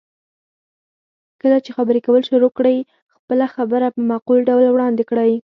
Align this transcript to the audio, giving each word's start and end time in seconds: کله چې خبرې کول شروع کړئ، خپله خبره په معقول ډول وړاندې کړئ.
کله 1.41 1.57
چې 1.65 1.71
خبرې 1.77 1.99
کول 2.07 2.21
شروع 2.29 2.51
کړئ، 2.57 2.77
خپله 3.15 3.45
خبره 3.55 3.87
په 3.95 4.01
معقول 4.09 4.39
ډول 4.49 4.63
وړاندې 4.71 5.03
کړئ. 5.09 5.31